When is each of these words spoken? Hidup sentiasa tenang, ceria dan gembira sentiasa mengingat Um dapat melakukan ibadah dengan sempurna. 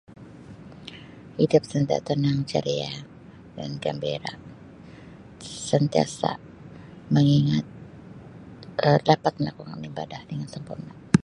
Hidup 1.41 1.63
sentiasa 1.73 2.05
tenang, 2.09 2.39
ceria 2.51 2.91
dan 3.57 3.69
gembira 3.83 4.33
sentiasa 5.69 6.31
mengingat 7.13 7.65
Um 8.85 8.97
dapat 9.09 9.33
melakukan 9.37 9.79
ibadah 9.89 10.21
dengan 10.29 10.47
sempurna. 10.53 10.91